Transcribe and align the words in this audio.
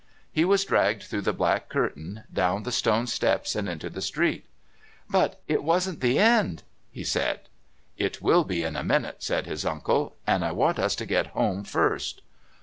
He 0.31 0.45
was 0.45 0.65
dragged 0.65 1.03
through 1.03 1.21
the 1.21 1.31
black 1.31 1.69
curtain, 1.69 2.23
down 2.33 2.63
the 2.63 2.71
stone 2.71 3.05
steps, 3.05 3.55
and 3.55 3.69
into 3.69 3.87
the 3.87 4.01
street. 4.01 4.47
"But 5.07 5.39
it 5.47 5.63
wasn't 5.63 6.01
the 6.01 6.17
end," 6.17 6.63
he 6.91 7.03
said. 7.03 7.41
"It 7.99 8.19
will 8.19 8.43
be 8.43 8.63
in 8.63 8.73
one 8.73 8.87
minute," 8.87 9.21
said 9.21 9.45
his 9.45 9.63
uncle. 9.63 10.15
"And 10.25 10.43
I 10.43 10.53
want 10.53 10.79
us 10.79 10.95
to 10.95 11.05
get 11.05 11.27
home 11.37 11.63
first." 11.63 12.23